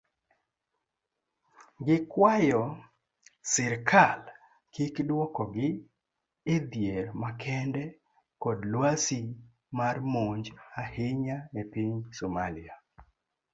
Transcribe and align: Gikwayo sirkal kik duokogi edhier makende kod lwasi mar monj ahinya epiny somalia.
Gikwayo 1.85 2.63
sirkal 3.51 4.21
kik 4.73 4.95
duokogi 5.07 5.69
edhier 6.55 7.05
makende 7.21 7.83
kod 8.43 8.59
lwasi 8.73 9.19
mar 9.77 9.95
monj 10.13 10.45
ahinya 10.81 11.37
epiny 11.61 11.93
somalia. 12.17 12.75